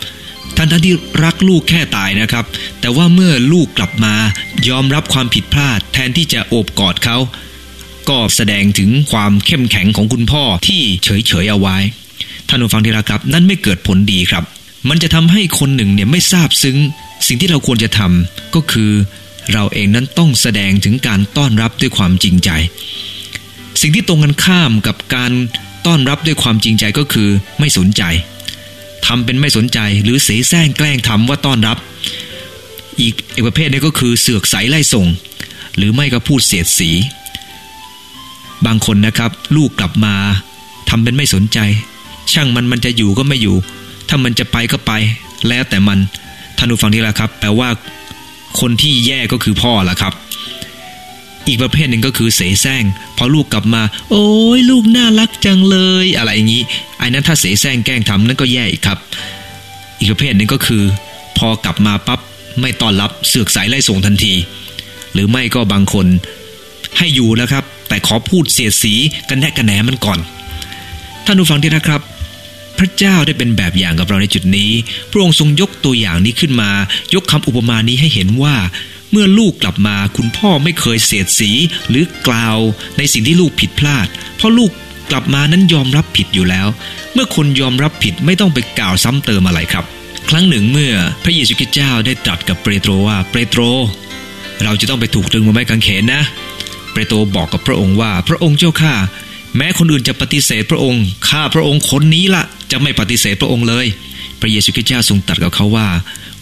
[0.56, 2.46] ท่านท่านที่รักลูกแค่ตายนะครับ
[2.82, 4.16] แต่ว่าเมื่อลูกกลับมา
[4.70, 7.18] ยอมรับความผิดพลาด แทนที่จะโอบกอดเขา
[8.10, 11.78] ก็แสดงถึงความเข้มแข็งของคุณพ่อที่เฉยเฉยๆเอาไว้
[12.48, 14.44] ท่านผู้ฟังที่รักครับ นั่นไม่เกิดผลดีครับ
[14.90, 16.78] มันจะทำให้คนหนึ่งเนี่ยไม่ทราบซึ้ง
[17.28, 18.92] สิ่งที่เราควรจะทำก็คือ
[19.54, 22.50] เราเองนั้นต้องแสดงถึงการต้อนรับด้วยความจริงใจ
[23.82, 25.32] สิ่งที่ตรงกันข้ามกับการ
[25.86, 28.04] ต้อนรับด้วยความจริงใจก็คือไม่สนใจ
[29.06, 31.78] ทำเป็นไม่สนใจหรือเสแสร้งแกล้งทำว่าต้อนรับ
[33.00, 35.08] อีกอีกประเภทนี้ก็คือเสือกใสไล่ส่ง
[35.78, 36.90] หรือไม่ก็พูดเสียดสี
[38.66, 40.16] บางคนนะครับ ลูกกลับมา
[40.90, 41.60] ทำเป็นไม่สนใจ
[42.34, 43.56] ช่างมันมันจะอยู่ก็ไม่อยู่
[44.10, 44.92] ถ้ามันจะไปก็ไป
[45.48, 46.00] แล้วแต่มัน
[46.58, 47.70] ท่านผู้ฟังที่ละครับ แปลว่า
[48.60, 50.14] คนที่แย่ก็คือพ่อละครับ
[51.48, 52.84] อีกประเภทหนึ่งก็คือเสแสร้ง
[53.18, 53.82] พอลูกกลับมา
[54.12, 56.64] โอ้ยลูกน่ารักจังเลย อะไรอย่างนี้
[57.00, 59.00] ไอ้นั้นถ้าเสแสร้งแกล้งทำนั่นก็แย่อีกครับ
[60.00, 60.84] อีกประเภทหนึ่งก็คือ
[61.38, 62.20] พอกลับมาปั๊บ
[62.62, 64.34] ไม่ต้อนรับเสือกสายไล่ส่งทันที
[65.14, 66.08] หรือไม่ก็บางคน
[66.98, 68.94] ให้อยู่แล้วครับ แต่ขอพูดเสียสี
[69.30, 70.20] กันแนกันแหนมันก่อน
[71.26, 72.02] ท่านผู้ฟังที่นะครับ
[72.80, 74.72] พระเจ้าได้เป็นแบบอย่างกับเราในจุดนี้
[75.12, 76.72] พระองค์ทรงยกตัวอย่างนี้ขึ้นมา
[77.14, 78.56] ยกคำอุปมานี้ให้เห็นว่า
[79.12, 81.52] เมื่อลูกกลับมาคุณพ่อไม่เคยเสียดสี
[81.90, 82.58] หรือกล่าว
[82.98, 84.72] ในสิ่งที่ลูกผิดพลาด เพราะลูก
[85.12, 86.68] กลับมานั้นยอมรับผิดอยู่แล้ว
[87.14, 89.86] เมื่อคนยอมรับผิดไม่ต้องไปกล่าวซ้ำเติมอะไรครับ
[90.30, 93.62] ครั้งหนึ่งเมื่อพระเยซูคริสต์เจ้าได้ตรัสกับเปโตรว่าเปโตร
[94.64, 96.22] เราจะต้องไปถูกตรึงบนไม้กางเขนนะ
[96.94, 98.94] เปโตรบอกกับพระองค์ว่าพระองค์เจ้าข้า
[99.58, 103.86] แม้คนอื่นจะปฏิเสธพระองค์ ข้าพระองค์คนนี้ละจะไม่ปฏิเสธพระองค์เลย
[104.42, 105.88] พระเยซูคริสต์เจ้าทรงตรัสกับเขาว่า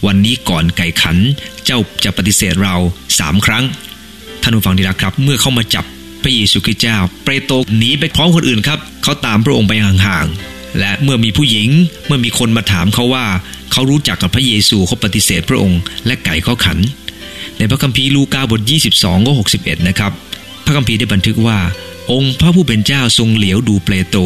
[0.06, 1.16] วันนี้ก่อนไก่ขัน
[1.64, 2.74] เจ้าจะปฏิเสธเรา
[3.18, 3.64] สามครั้ง
[4.42, 5.84] ท่านผู้ฟังดีนะครับ เมื่อเขามาจับ
[6.22, 11.68] พระเยซูคริสต์เจ้า เปโตรหนีไปพร้อมคนอื่นครับ เขาตามพระองค์ไปห่างๆ และเมื่อมีผู้หญิง
[12.06, 13.26] เมื่อมีคนมาถามเขาว่า
[13.72, 16.78] เขารู้จักกับพระเยซูเขาปฏิเสธพระองค์ และไก่เขาขัน
[17.58, 18.60] ในพระคัมภีร์ลูกาบท
[18.94, 20.12] 22ก็61 นะครับ
[20.64, 21.58] พระคัมภีร์ได้บันทึกว่า
[22.12, 24.20] องค์พระผู้เป็นเจ้าทรงเหลียวดูเปโตร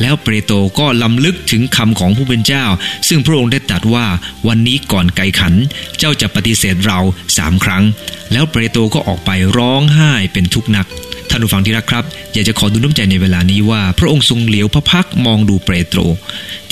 [0.00, 2.64] แล้วเปโตรก็ลำลึกถึงคำของผู้เป็นเจ้า
[3.08, 4.06] ซึ่งพระองค์ได้ตรัสว่า
[4.48, 5.54] วันนี้ก่อนไก่ขัน
[5.98, 6.98] เจ้าจะปฏิเสธเรา
[7.36, 7.84] สามครั้ง
[8.32, 10.86] แล้วเปโตรก็ออกไปร้องไห้เป็นทุกข์นัก
[11.30, 16.00] ท่านผู้ฟังที่รักครับ อยากจะขอดูน้ำใจในเวลานี้ว่า พระองค์ทรงเหลียวพระพักมองดูเปโตร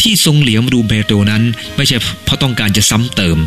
[0.00, 1.42] ที่ทรงเหลียวมาดูเปโตรนั้น
[1.76, 3.38] ไม่ใช่เพราะต้องการจะซ้ำเติม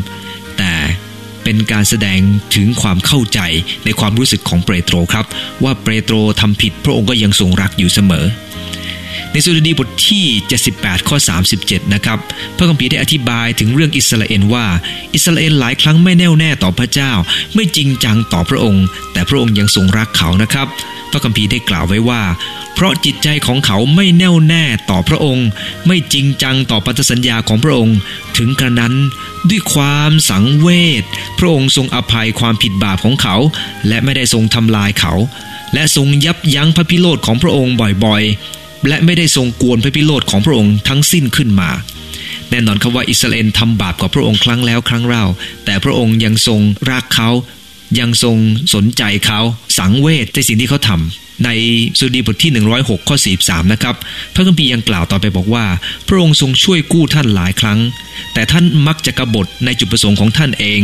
[1.52, 2.20] เป็นการแสดง
[2.56, 3.40] ถึงความเข้าใจ
[3.84, 5.26] ในความรู้สึกของเปโตรครับ
[5.62, 8.24] ว่าเปโตรทำผิดพระองค์ก็ยังทรงรักอยู่เสมอ
[9.30, 10.24] ในสุดดีบทที่
[10.66, 11.16] 78 ข้อ
[11.54, 12.18] 37 นะครับ
[12.56, 14.66] พระคัมภีร์ได้อธิบายถึงเรื่องอิสราเอลว่า
[15.14, 17.12] อิสราเอลหลายครั้งไม่แน่วแน่ต่อพระเจ้า
[17.54, 20.68] ไม่จริงจังต่อพระองค์ แต่พระองค์ยังทรงรักเขานะครับ
[21.10, 22.22] พระคัมภีร์ได้กล่าวไว้ว่า
[22.74, 25.46] เพราะจิตใจของเขาไม่แน่วแน่ต่อพระองค์
[25.86, 27.96] ไม่จริงจังต่อพันธสัญญาของพระองค์
[28.36, 28.94] ถึงกระนั้น
[29.48, 30.68] ด้วยความสังเว
[31.02, 31.04] ช
[31.38, 33.36] พระองค์ทรงอภัยความผิดบาปของเขา
[33.88, 35.14] และไม่ได้ทรงทำลายเขา
[35.74, 37.74] และทรงยับยั้งพระพิโรธของพระองค์
[38.04, 41.70] บ่อยๆ และไม่ได้ทรงกวนพระพิโรธของพระองค์ทั้งสิ้นขึ้นมา
[42.50, 45.24] แน่นอนครับว่าอิสราเอลทำบาปกับพระองค์ครั้งแล้วครั้งเล่า
[45.64, 46.60] แต่พระองค์ยังทรง
[46.90, 47.30] รักเขา
[47.98, 48.36] ยังทรง
[48.74, 49.40] สนใจเขา
[49.78, 51.50] สังเวชในสิ่งที่เขาทำใน
[51.98, 53.94] สุดีบทที่ 106 ข้อ 43 นะครับ
[54.34, 55.64] พระคัมภีร์ยังกล่าวต่อไปบอกว่า
[56.08, 57.78] พระองค์ทรงช่วยกู้ท่านหลายครั้ง
[58.34, 60.80] แต่ท่านมักจะกบฏในจุดประสงค์ของท่านเอง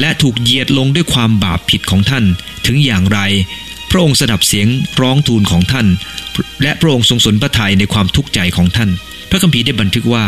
[0.00, 2.24] และถูกเหยียดลงด้วยความบาปผิดของท่าน
[2.66, 3.20] ถึงอย่างไร
[3.94, 4.68] ระองค์สดับเสียง
[5.00, 5.86] ร้องทูลของท่าน
[6.62, 8.90] และพระองค์ทรงสนพระทัยในความทุกข์ใจของท่าน
[9.30, 10.24] พระคัมภีร์ได้บันทึกว่า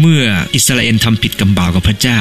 [0.00, 0.22] เมื่อ
[0.54, 2.20] อิสราเอลทำผิดกำบ่าปกับพระเจ้า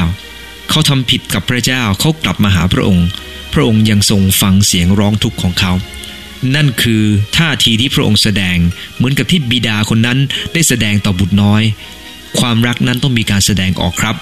[0.69, 3.07] เขาทำผิดกับพระเจ้าเขากลับมาหาพระองค์
[3.53, 5.71] พระองค์ยังทรงฟังเสียงร้องทุกข์ของเขา
[6.55, 7.03] นั่นคือ
[7.37, 8.57] ท่าทีที่พระองค์แสดง
[8.95, 10.19] เหมือนกับที่บิดาคนนั้น
[10.53, 11.63] ได้แสดงต่อบุตรน้อย
[12.39, 14.15] ความรักนั้นต้องมีการแสดงออกครับ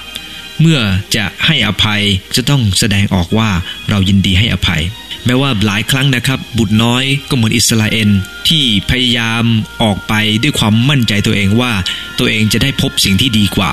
[0.61, 0.79] เมื่อ
[1.15, 2.01] จะให้อภัย
[2.35, 3.49] จะต้องแสดงออกว่า
[3.89, 4.81] เรายินดีให้อภัย
[5.25, 8.09] แม้ว่าหลายครั้งนะครับ บุตรน้อยก็เหมือนอิสราเอล
[8.47, 9.43] ที่พยายาม
[9.81, 11.71] ออกไปด้วยความมั่นใจตัวเองว่า
[12.19, 13.71] ตัวเองจะได้พบสิ่งที่ดีกว่า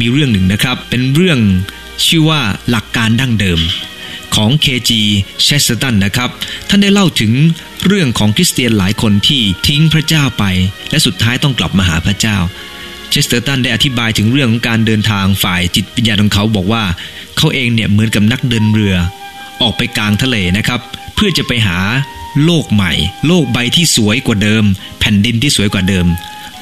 [0.00, 1.38] มีเรื่องหนึ่งนะครับ เป็นเรื่อง
[2.06, 3.60] ชื่อว่าหลักการดั้งเดิม
[4.34, 4.90] ของ KG
[5.42, 6.30] เชสเตอร์ตันนะครับ
[6.68, 7.32] ท่านได้เล่าถึง
[7.86, 10.44] เรื่องของคริสเตียนหลายคนที่ทิ้งพระเจ้าไป
[10.90, 12.36] และสุดท้ายต้องกลับมาหาพระเจ้า
[13.10, 16.84] เชสเตอร์ตันได้อธิบายถึงเรื่องของการเดินทางฝ่ายจิตวิญญาณของเขาบอกว่า
[17.36, 18.96] เขาเองเนี่ยเหมือนกับนักเดินเรือ
[19.62, 20.80] ออกไปกลางทะเลนะครับ
[21.14, 21.78] เพื่อจะไปหา
[22.44, 22.92] โลกใหม่
[23.26, 24.64] โลกใบที่สวยกว่าเดิม
[25.00, 26.06] แผ่นดินที่สวยกว่าเดิม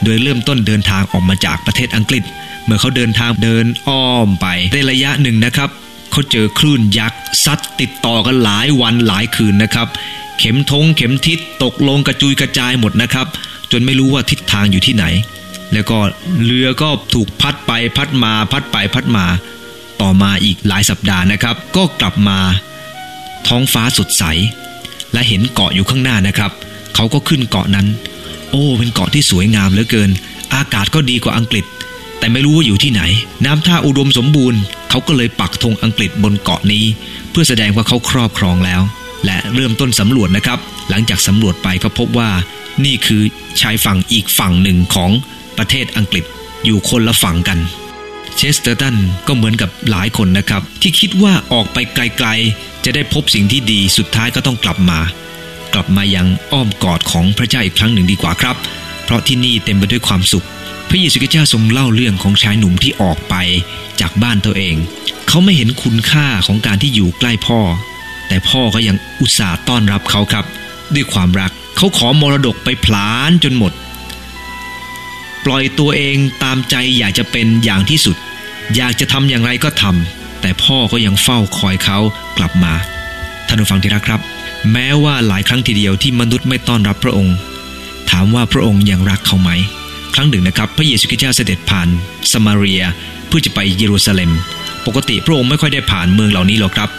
[0.05, 2.25] โดยเริ่มต้นเดินทางออกมาจากประเทศอังกฤษ
[2.65, 5.71] เมื่อเขาเดินทางเดินอ้อมไปในระยะหนึ่งนะครับ
[6.11, 9.89] เขาเจอคลื่นยักษ์ซัดติดต่อกันหลายวันหลายคืนนะครับ
[10.39, 13.27] เข็มธงเข็มทิศตกลงกระจุยกระจายหมดนะครับ
[13.73, 15.05] จนไม่รู้ว่าทิศทางอยู่ที่ไหน
[15.73, 15.99] แล้วก็
[16.45, 19.27] เรือก็ถูกพัดไปพัดมาพัดไปพัดมา
[20.01, 22.39] ต่อมาอีกหลายสัปดาห์นะครับ ก็กลับมา
[23.49, 24.25] ท้องฟ้าสดใส
[25.13, 26.53] และเห็นเกาะอยู่ข้างหน้านะครับ
[26.95, 27.87] เขาก็ขึ้นเกาะนั้น
[28.51, 30.11] โอ้ เป็นเกาะที่สวยงามเหลือเกิน
[30.55, 31.65] อากาศก็ดีกว่าอังกฤษ
[32.19, 33.03] แต่ไม่รู้ว่าอยู่ที่ไหน
[33.45, 36.85] น้ำท่าอุดมสมบูรณ์ เขาก็เลยปักธงอังกฤษบนเกาะนี้
[37.31, 38.83] เพื่อแสดงว่าเขาครอบครองแล้ว
[39.25, 42.31] และเริ่มต้นสำรวจนะครับ หลังจากสำรวจไปก็พบว่า
[42.85, 43.23] นี่คือ
[43.61, 45.11] ชายฝั่งอีกฝั่งหนึ่งของ
[45.59, 46.25] ประเทศอังกฤษ
[46.65, 47.59] อยู่คนละฝั่งกัน
[48.37, 55.01] เชสเตอร์ตันก็เหมือนกับหลายคนนะครับ ที่คิดว่าออกไปไกลๆ จะได้พบสิ่งที่ดีสุดท้ายก็ต้องกลับมา
[55.75, 58.57] กลับมายังอ้อมกอดของพระเจ้าอีกครั้งหนึ่งดีกว่าครับ
[59.05, 60.47] เพราะที่นี่เต็มไปด้วยความสุข
[60.89, 63.35] พระเยซูคริสต์เจ้าทรงเล่าเรื่องของชายหนุ่มที่ออกไป
[64.01, 64.77] จากบ้านตัวเอง
[65.29, 67.61] เขาไม่เห็นคุณค่าของการที่อยู่ใกล้พ่อ
[68.29, 70.45] แต่พ่อก็ยังอุตส่าห์ต้อนรับเขาครับ
[70.95, 73.73] ด้วยความรักเขาขอมรดกไปพลานจนหมด
[75.45, 78.17] ปล่อยตัวเองตามใจอยากจะเป็นอย่างที่สุด
[78.77, 81.99] อยากจะทำอย่างไรก็ทำแต่พ่อก็ยังเฝ้าคอยเขา
[82.39, 82.75] กลับมา
[83.47, 84.21] ท่านผู้ฟังที่รักครับ
[84.73, 87.37] แม้ว่าหลายครั้งทีเดียวที่มนุษย์ไม่ต้อนรับพระองค์
[88.11, 89.51] ถามว่าพระองค์ยังรักเขาไหม
[90.15, 91.89] ครั้งหนึ่งนะครับ พระเยซูคริสต์เจ้าเสด็จผ่าน
[92.33, 92.83] สมาเรีย
[93.27, 94.31] เพื่อจะไปเยรูซาเล็ม
[94.87, 96.91] ปกติพระองค์ไม่ค่อยได้ผ่านเมืองเหล่านี้หรอกครับ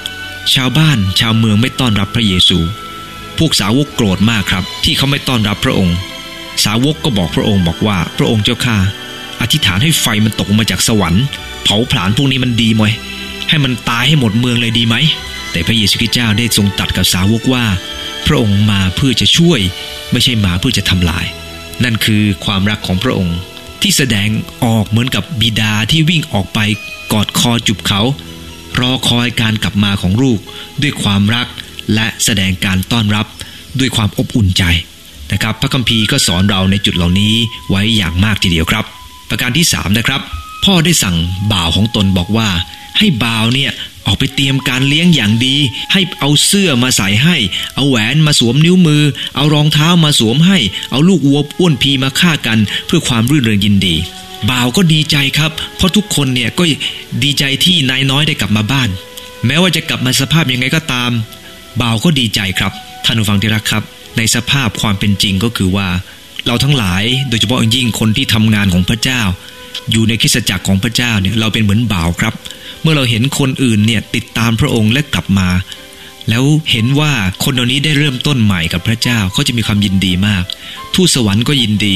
[0.54, 2.58] ชาวบ้านชาวเมืองไม่ต้อนรับพระเยซู
[3.38, 5.96] พวกสาวกโกรธมากครับ ที่เขาไม่ต้อนรับพระองค์
[6.64, 8.78] สาวกก็บอกพระองค์บอกว่า พระองค์เจ้าข้า
[9.42, 11.24] อธิษฐานให้ไฟมันตกมาจากสวรรค์
[11.64, 12.94] เผาผลาญพวกนี้มันดีมั้ย
[13.50, 14.96] ให้มันตายให้หมดเมืองเลยดีไหม
[15.52, 17.66] แต่พระเยซูคริสต์เจ้าได้ทรงตัดกับสาวกว่า
[18.28, 19.60] พระองค์มาเพื่อจะช่วย
[20.12, 21.26] ไม่ใช่มาเพื่อจะทำลาย
[21.84, 23.38] นั่นคือความรักของพระองค์
[23.82, 24.30] ที่แสดง
[24.66, 26.60] ออกเหมือนกับบิดาที่วิ่งออกไป
[27.14, 28.02] กอดคอจุบเขา
[28.80, 30.40] รอคอยการกลับมาของลูก
[30.82, 31.48] ด้วยความรัก
[31.94, 33.28] และแสดงการต้อนรับ
[33.80, 34.64] ด้วยความอบอุ่นใจ
[35.34, 37.34] นะครับ พระคัมภีร์ก็สอนเราในจุดเหล่านี้
[37.70, 38.86] ไว้อย่างมากทีเดียวครับ
[39.30, 40.22] ประการที่3นะครับ
[40.66, 41.16] พ่อได้สั่ง
[41.52, 42.50] บ่าวของตนบอกว่า
[42.98, 43.72] ให้บ่าวเนี่ย
[44.06, 45.56] ออกไปเตรียมการเลี้ยงอย่างดี
[45.94, 47.38] ให้เอาเสื้อมาใส่ให้
[47.76, 49.04] เอาแหวนมาสวมนิ้วมือ
[49.36, 50.58] เอารองเท้ามาสวมให้
[50.92, 53.96] เอาลูกวัวอ้วนพีมาฆ่ากัน เพื่อความรื่นเริงยินดี
[54.50, 56.64] บ่าวก็ดีใจครับ เพราะทุกคนเนี่ยก็
[57.24, 58.90] ดีใจที่นายน้อยได้กลับมาบ้าน
[59.46, 61.12] แม้ว่าจะกลับมาสภาพยังไงก็ตาม
[61.82, 62.72] บ่าวก็ดีใจครับ
[63.06, 63.84] ท่านผู้ฟังที่รักครับ
[64.18, 65.88] ในสภาพความเป็นจริงก็คือว่า
[66.48, 69.22] เราทั้งหลายโดยเฉพาะยิ่งคนที่ทำงานของพระเจ้า
[69.92, 72.34] อยู่ในคริสตจักรของพระเจ้าเนี่ยเราเป็นเหมือนบ่าวครับ
[72.82, 75.50] เมื่อเราเห็นคนอื่นเนี่ยติดตามพระองค์และกลับมา
[76.30, 77.12] แล้วเห็นว่า
[77.44, 80.44] คนเหล่านี้ได้เริ่มต้นใหม่กับพระเจ้าเขาจะมีความยินดีมาก
[80.94, 81.96] ทูตสวรรค์ก็ยินดี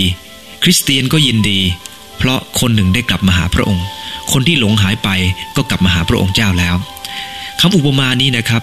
[0.64, 1.60] คริสเตียนก็ยินดี
[2.18, 3.86] เพราะคนหนึ่งได้กลับมาหาพระองค์
[4.32, 5.10] คนที่หลงหายไป
[5.56, 6.76] ก็กลับมาหาพระองค์เจ้าแล้ว
[7.60, 8.62] คำอุปมานี้นะครับ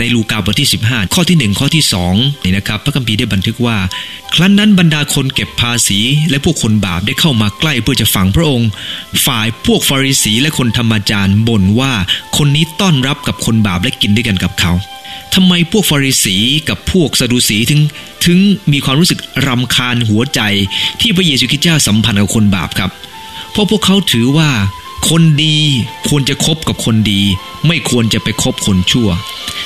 [0.00, 1.84] ในลูกาบทที่ 15 ข้อที่ 1 ข้อที่
[2.14, 3.76] 2นี่นะครับพระคัมภีร์ได้บันทึกว่า
[4.34, 8.68] ครั้นนั้นบรรดาคนเก็บภาษี และพวกคนบาปได้เข้ามาใกล้เพื่อจะฝังพระองค์
[9.26, 11.92] ฝ่ายพวกฟาริสีและคนธรรมจารย์บ่นว่า
[12.36, 14.72] คนนี้ต้อนรับกับคนบาปและกินด้วยกันกับเขา
[15.34, 16.36] ทำไมพวกฟาริสี
[16.68, 17.80] กับพวกซาดูสีถึง
[18.24, 18.38] ถึง
[18.72, 20.40] มีความรู้สึกรำคาญหัวใจ
[21.00, 22.90] ที่พระเยซูคริสต์เจ้าสัมพันธ์กับคนบาปครับ
[23.52, 24.50] เพราะพวกเขาถือว่า
[25.08, 25.58] คนดี
[26.08, 27.22] ควรจะคบกับคนดี
[27.66, 29.08] ไม่ควรจะไปคบคนชั่ว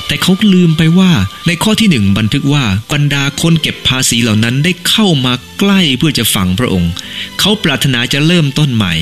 [0.07, 1.12] แต่เขาลืมไปว่า
[1.47, 6.92] ในข้อที่หนึ่งบันทึกว่าบรรดาคนเก็บภาษีเหล่านั้นได้เข้ามาใกล้เพื่อจะฝังพระองค์
[7.40, 8.92] เขาปรารถนาจะเริ่มต้นใหม่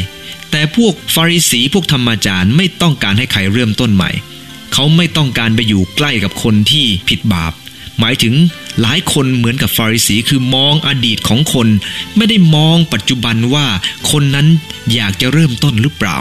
[0.51, 4.11] แต่พวกฟาริสีพวกธรรมจารย์ไม่ต้องการให้ใครเริ่มต้นใหม่
[4.73, 7.53] เขาไม่ต้องการไปอยู่ใกล้กับคนที่ผิดบาป
[8.01, 8.35] หมายถึง
[8.81, 11.69] หลายคนเหมือนกับฟาริสีคือมองอดีตของคน
[12.17, 13.67] ไม่ได้มองปัจจุบันว่า
[14.11, 14.47] คนนั้น
[14.95, 16.17] อยากจะเริ่มต้นหรือเปล่า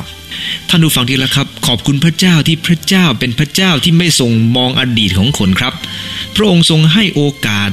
[0.69, 5.73] ท่านผู้ฟังทีละครับ ขอบคุณพระเจ้าที่พระเจ้าเป็นพระเจ้าที่ไม่ทรงมองอดีตของคนครับ
[6.35, 7.69] พระองค์ทรงให้โอกาส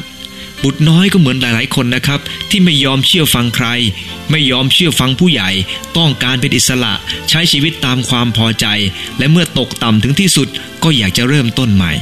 [0.62, 2.20] บุตรน้อยก็เหมือนหลาย ๆ คนนะครับ
[2.50, 3.66] ที่ไม่ยอมเชื่อฟังใคร
[4.30, 5.50] ไม่ยอมเชื่อฟังผู้ใหญ่
[5.96, 6.92] ต้องการเป็นอิสระ
[7.28, 8.66] ใช้ชีวิตตามความพอใจ
[9.18, 10.48] และเมื่อตกต่ำถึงที่สุด
[10.82, 11.92] ก็อยากจะเริ่มต้นใหม่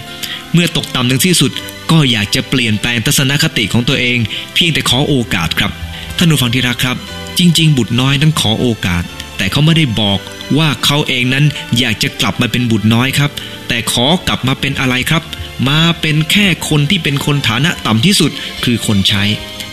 [0.53, 1.53] เมื่อตกต่ำถึงที่สุด
[1.91, 4.19] ก็อยากจะเปลี่ยนแปลงทัศนคติของตัวเอง
[4.55, 5.73] เพียงแต่ขอโอกาสครับ
[6.17, 6.97] ท่านผู้ฟังที่รักครับ
[7.39, 9.03] จริง ๆ บุตรน้อยนั้นขอโอกาส
[9.37, 10.19] แต่เขาไม่ได้บอก
[10.59, 11.45] ว่าเขาเองนั้น
[11.79, 13.31] อยากจะกลับมาเป็นบุตรน้อยครับ
[13.69, 15.23] แต่ขอกลับมาเป็นอะไรครับ
[15.69, 18.31] มาเป็นแค่คนที่เป็นคนฐานะต่ำที่สุด
[18.65, 19.25] คือคนใช้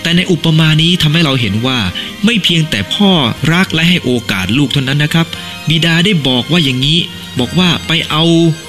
[0.01, 1.79] แต่ในอุปมานี้ทำให้เราเห็นว่า
[2.25, 3.11] ไม่เพียงแต่พ่อ
[3.53, 5.27] รักและให้โอกาสลูกเท่านั้นนะครับ
[5.69, 6.99] บิดาได้บอกว่าอย่างนี้
[7.39, 8.23] บอกว่าไปเอา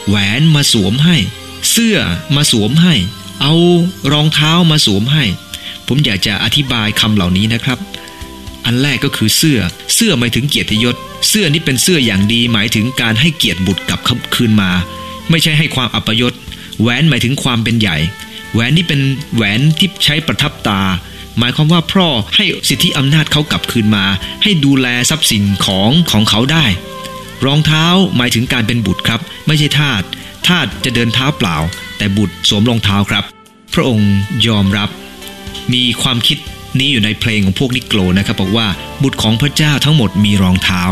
[0.06, 1.16] แหวนมาสวมให้
[1.70, 1.98] เสื้อ
[2.36, 2.94] มาสวมให้
[3.42, 3.54] เอา
[4.12, 5.24] รองเท้ามาสวมให้
[5.86, 7.78] ผมอยากจะอธิบายคำเหล่านี้นะครับ
[8.64, 9.60] อันแรกก็คือเสื้อ
[9.94, 10.96] เสื้อหมายถึงเกียรติยศ
[11.28, 14.00] เสื้อนี้เป็นเสื้ออย่างดีหมายถึงการให้เกียรติบุตรกลับ
[14.34, 14.70] คืนมา
[15.30, 16.32] ไม่ใช่ให้ความอัปยศ
[16.80, 17.96] แหวนหมายถึงความเป็นใหญ่
[18.52, 19.00] แหวนนี่เป็น
[19.34, 20.82] แหวนที่ใช้ประทับตา
[21.38, 24.06] หมายความว่าพ่อให้สิทธิอำนาจเขากลับคืนมา
[24.42, 26.64] ให้ดูแลทรัพย์สินของของเขาได้
[27.44, 27.84] รองเท้า
[28.16, 30.02] หมายถึงการเป็นบุตรครับ ไม่ใช่ทาส
[30.46, 31.56] ทาสจะเดินเท้าเปล่า
[31.98, 33.24] แต่บุตรสวมรองเท้าครับ
[33.74, 34.12] พระองค์
[34.46, 34.90] ยอมรับ
[35.72, 36.38] มีความคิด
[36.80, 38.66] นี้อยู่ในเพลงของพวกนิโกรนะครับบอกว่า
[39.02, 40.82] บุตรของพระเจ้าทั้งหมดมีรองเท้า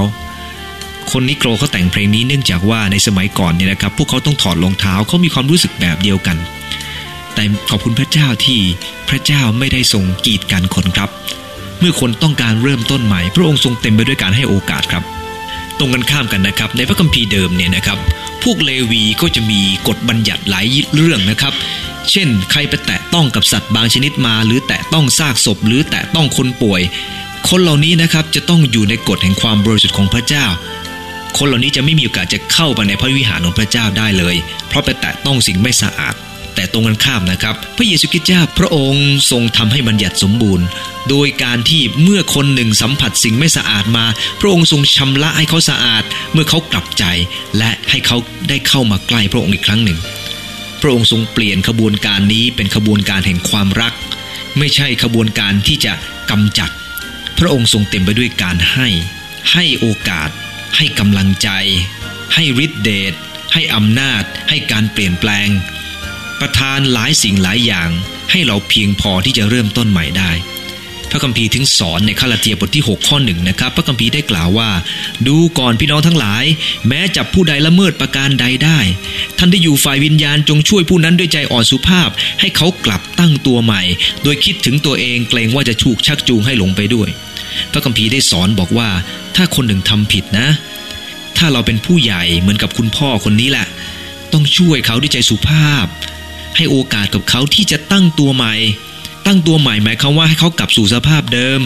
[1.10, 6.36] คนนิโกรเขาแต่งเพลงนี้เนื่องจากว่าในสมัยก่อนเนี่ยนะครับพวกเขาต้องถอดรองเท้าเขามีความรู้สึกแบบเดียวกัน
[7.34, 8.60] แต่ขอบคุณพระเจ้าที่
[9.08, 11.10] พระเจ้าไม่ได้ทรงกีดกันคนครับ
[11.80, 15.02] เมื่อคนต้องการเริ่มต้นใหม่ พระองค์ทรงเต็มไปด้วยการให้โอกาสครับ
[15.78, 17.98] ตรงกันข้ามกันนะครับในพระคัมภีร์เดิมเนี่ยนะครับ
[18.42, 21.52] พวกเลวีก็จะมีกฎบัญญัติหลายเรื่องนะครับ
[22.10, 26.82] เช่น ใครไปแตะต้องกับสัตว์บางชนิดมา หรือแตะต้องซากศพ หรือแตะต้องคนป่วย
[27.48, 30.46] คนเหล่านี้นะครับจะต้องอยู่ในกฎแห่งความบริสุทธิ์ของพระเจ้า
[31.36, 34.36] คนเหล่านี้จะไม่มีโอกาสจะเข้าไปในพระวิหารของพระเจ้าได้เลย
[34.68, 36.14] เพราะไปแตะต้องสิ่งไม่สะอาด
[36.54, 40.66] แต่ตรงกันข้ามนะครับ พระเยซูคริสต์เจ้าพระองค์ทรงทำให้บัญญัติสมบูรณ์
[41.08, 44.04] โดยการที่เมื่อคนหนึ่งสัมผัสสิ่งไม่สะอาดมา
[44.40, 47.04] พระองค์ทรงชำระให้เขาสะอาด เมื่อเขากลับใจ
[47.58, 48.16] และให้เขา
[48.48, 49.98] ได้เข้ามาใกล้พระองค์อีกครั้งหนึ่ง
[50.82, 53.92] พระองค์ทรงเปลี่ยนขบวนการนี้เป็นขบวนการแห่งความรัก
[54.58, 55.92] ไม่ใช่ขบวนการที่จะ
[56.30, 56.70] กำจัด
[57.38, 58.88] พระองค์ทรงเต็มไปด้วยการให้
[59.52, 60.30] ให้โอกาส
[60.76, 61.48] ให้กำลังใจ
[62.34, 63.12] ให้ฤทธิเดช
[63.52, 65.48] ให้อำนาจ ให้การเปลี่ยนแปลง
[66.40, 67.90] ประทานหลายสิ่งหลายอย่าง
[68.30, 70.30] ให้เราเพียงพอที่จะเริ่มต้นใหม่ได้
[71.12, 74.70] พระคัมภีร์ถึงสอนในคาลาเทียบทที่ 6 ข้อหนึ่งนะครับ พระคัมภีร์ได้กล่าวว่า
[75.28, 76.44] ดูก่อนพี่น้องทั้งหลาย
[76.88, 78.78] แม้จับผู้ใดละเมิดประการใดได้
[79.38, 83.82] ท่านที่อยู่ฝ่ายวิญญาณจงช่วยผู้นั้นด้วยใจอ่อนสุภาพ ให้เขากลับตั้งตัวใหม่
[84.22, 87.08] โดยคิดถึงตัวเองเกรงว่าจะถูกชักจูงให้หลงไปด้วย
[87.72, 88.88] พระคัมภีร์ได้สอนบอกว่า
[89.36, 90.48] ถ้าคนหนึ่งทำผิดนะ
[91.36, 93.66] ถ้าเราเป็นผู้ใหญ่เหมือนกับคุณพ่อคนนี้แหละ
[94.32, 95.86] ต้องช่วยเขาด้วยใจสุภาพ
[96.56, 98.54] ให้โอกาสกับเขาที่จะตั้งตัวใหม่
[99.26, 101.60] ตั้งตัวใหม่หมายความว่าให้เขากลับสู่สภาพเดิม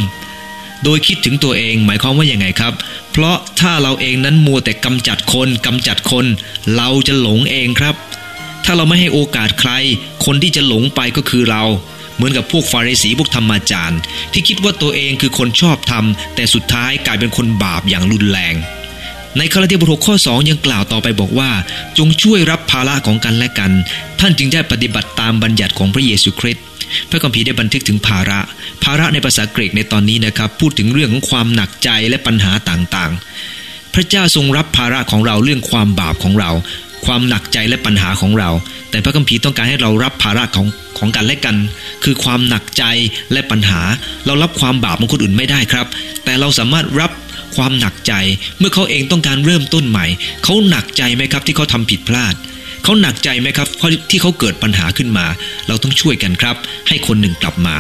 [0.84, 2.74] โดยคิดถึงตัวเองหมายความว่าอย่างไงครับ
[3.12, 6.26] เพราะถ้าเราเองนั้นมัวแต่กำจัดคนกำจัดคน
[6.76, 7.94] เราจะหลงเองครับ
[8.64, 9.70] ถ้าเราไม่ให้โอกาสใคร
[10.24, 11.64] คนที่จะหลงไปก็คือเรา
[12.16, 14.00] เหมือนกับพวกฟาริสีพวกธรรมาจารย์
[14.32, 18.54] ที่คิดว่าตัวเองคือคนชอบธรรมแต่สุดท้ายกลายเป็นคนบาปอย่างรุนแรง
[19.38, 21.50] ในคาราเทียบทหกข้อ 2 ยังกล่าวต่อไปบอกว่า
[21.98, 23.72] จงช่วยรับภาระของกันและกัน
[24.20, 26.64] ท่านจึงได้ปฏิบัติตามบัญญัติของพระเยซูคริสต์
[27.11, 28.40] พระคัมภีร์ได้บันทึกถึงภาระ
[28.85, 36.51] ภาระในภาษากรีกในตอนนี้นะครับ พูดถึงเรื่องของความหนักใจและปัญหาต่างๆ พระเจ้าทรงรับภาระของเราเรื่องความบาปของเรา
[37.07, 38.51] ความหนักใจและปัญหาของเรา
[38.90, 40.66] แต่พระคัมภีร์ต้องการให้เรารับภาระของ
[40.99, 41.57] ของกันและกัน
[42.05, 42.85] คือความหนักใจ
[43.33, 43.81] และปัญหา
[44.27, 45.87] เรารับความบาปของคนอื่นไม่ได้ครับ
[46.25, 47.11] แต่เราสามารถรับ
[47.57, 48.12] ความหนักใจ
[48.59, 50.07] เมื่อเขาเองต้องการเริ่มต้นใหม่
[50.44, 53.68] เขาหนักใจไหมครับที่เขาทำผิดพลาดเขาหนักใจไหมครับ
[54.11, 55.27] ที่เขาเกิดปัญหาขึ้นมา
[55.68, 56.57] เราต้องช่วยกันครับ
[56.88, 57.77] ให้คนหนึ่งกลับมา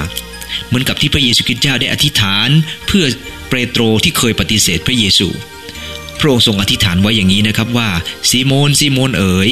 [0.66, 2.48] เหมือนกับที่พระเยซูคริสต์เจ้าได้อธิษฐาน
[2.86, 3.04] เพื่อ
[3.48, 5.28] เปโตรที่เคยปฏิเสธพระเยซู
[6.20, 7.90] พระองค์ทรงอธิษฐานไว้อย่างนี้นะครับว่า
[8.30, 9.50] ซีโมนซีโมนเอ๋ย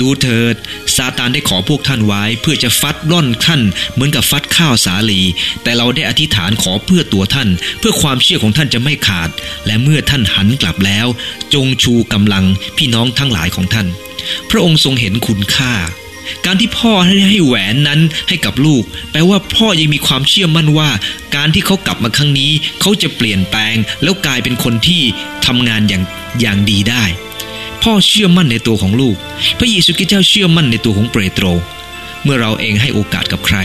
[0.00, 0.54] ดูเถิด
[0.96, 3.60] ซาตานได้ขอพวกท่านไว้ เพื่อจะฟัดร่อนท่าน
[3.92, 5.20] เหมือนกับฟัดข้าวสาลี
[5.62, 9.30] แต่เราได้อธิษฐานขอเพื่อตัวท่าน เพื่อความเชื่อของท่านจะไม่ขาด
[9.66, 11.06] และเมื่อท่านหันกลับแล้ว
[11.54, 12.44] จงชูกำลัง
[12.76, 13.88] พี่น้องทั้งหลายของท่าน
[14.50, 15.74] พระองค์ทรงเห็นคุณค่า
[16.46, 20.90] การที่พ่อให้ให้แหวนนั้นให้กับลูก แปลว่าพ่อยังมีความเชื่อมั่นว่า
[21.36, 25.02] การที่เขากลับมาครั้งนี้ เขาจะเปลี่ยนแปลง แล้วกลายเป็นคนที่
[25.46, 26.02] ทำงานอย่าง
[26.40, 27.04] อย่างดีได้
[27.82, 29.16] พ่อเชื่อมั่นในตัวของลูก
[29.58, 31.46] พระเยซูคริสต์เจ้าเชื่อมั่นในตัวของเปโตร
[32.24, 33.58] เมื่อเราเองให้โอกาสกับใคร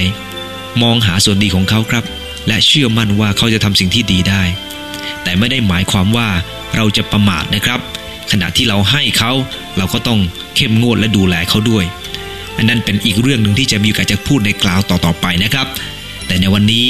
[0.82, 2.04] มองหาส่วนดีของเขาครับ
[2.48, 4.44] และเชื่อมั่นว่าเขาจะทำสิ่งที่ดีได้
[5.24, 6.30] แต่ไม่ได้หมายความว่า
[6.76, 7.80] เราจะประมาทนะครับ
[8.32, 9.32] ขณะที่เราให้เขา
[9.78, 10.20] เราก็ต้อง
[10.56, 11.86] เข้มงวดและดูแลเขาด้วย
[12.58, 15.68] อันนั้นเป็นอีกเรื่องหนึ่งที่จะมีโอกาสจะพูดในกล่าวต่อๆไปนะครับ
[16.28, 16.88] แต่ในวันนี้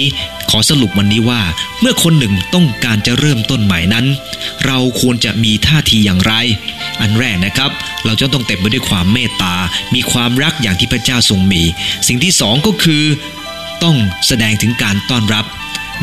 [0.50, 1.42] ขอสรุปวันนี้ว่า
[1.82, 4.06] เมื่อคนหนึ่งต้องการจะเริ่มต้นใหม่นั้น
[4.66, 6.34] เราควรจะมีท่าทีอย่างไร
[7.02, 7.72] อันแรกนะครับ
[8.06, 9.56] เราจะต้องเต็มไปด้วยความเมตตา
[9.96, 11.64] มีความรักอย่างที่พระเจ้าทรงมี
[12.08, 13.04] สิ่งที่สองก็คือ
[13.84, 13.96] ต้อง
[14.28, 15.46] แสดงถึงการต้อนรับ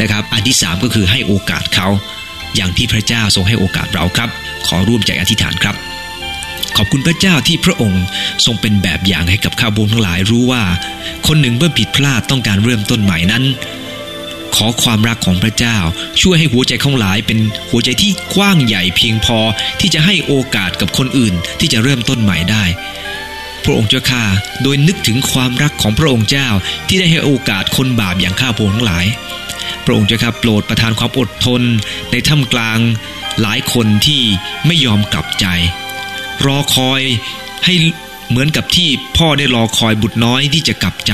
[0.00, 1.88] นะครับ อันที่สามก็คือให้โอกาสเขา
[2.56, 4.28] อย่างที่พระเจ้าทรงให้โอกาสเราครับ
[4.66, 5.76] ขอร่วมใจอธิษฐานครับ
[6.76, 8.04] ขอบคุณพระเจ้าที่พระองค์
[8.44, 10.62] ทรงเป็นแบบอย่างให้กับข้าพงทั้งหลายรู้ว่า
[11.26, 13.44] คนหนึ่งเมื่อผิดพลาดต้องการเริ่มต้นใหม่นั้น
[14.56, 15.76] ขอความรักของพระเจ้า
[16.20, 17.38] ช่วยให้หัวใจของหลายเป็น
[17.70, 19.38] หัวใจที่กว้างใหญ่เพียงพอ
[19.80, 22.64] ที่จะให้โอกาสกับคนอื่นที่จะเริ่มต้นใหม่ได้
[23.64, 24.24] พระองค์เจ้าข้า
[24.62, 26.48] โดยนึกถึงความรักของพระองค์เจ้า
[26.86, 29.06] ที่ได้ให้โอกาสคนบาปอย่างข้าพงทั้งหลาย
[29.84, 31.62] พระองค์เจ้าข้าโปรดประทานความอดทน
[32.10, 32.78] ในท่ามกลาง
[33.40, 34.22] หลายคนที่
[34.66, 35.46] ไม่ยอมกลับใจ
[36.46, 37.00] รอคอย
[37.64, 37.74] ให้
[38.28, 41.12] เหมือนกับที่พ่อได้รอคอยบุตรน้อยที่จะกลับใจ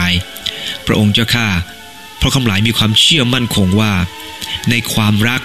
[0.86, 1.48] พระองค์เจ้าข้า
[2.18, 3.92] เพราะคำหลายมีความเชื่อมั่นคงว่า
[4.70, 5.40] ในความรัก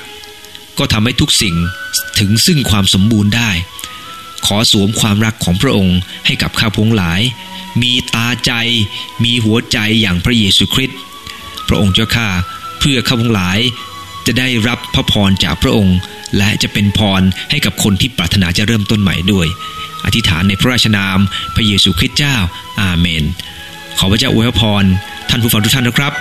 [0.80, 1.56] ก็ทำให้ทุกสิ่ง
[2.20, 3.52] ถึงซึ่งความสมบูรณ์ได้
[4.46, 7.22] ขอสวมความรักของพระองค์ให้กับข้าพงหลาย
[7.82, 8.52] มีตาใจ
[9.24, 11.00] มีหัวใจอย่างพระเยซูคริสต์
[11.68, 12.28] พระองค์เจ้าข้า
[12.80, 13.60] เพื่อข้าพงหลาย
[14.26, 15.98] จะได้รับพระพรจากพระองค์
[16.38, 19.48] และจะเป็นพรให้กับคนที่ปรารถนาจะเริ่มต้นใหม่ด้วย
[20.06, 21.20] อธิษฐานในพระราชนาม
[21.56, 22.36] พระเยซูคริสต์เจ้า
[22.82, 23.24] อาเมน
[24.00, 24.84] ขอพระเจ้าอวยพร
[25.30, 26.14] ท่านผู้ฟังทุกท่านนะครับ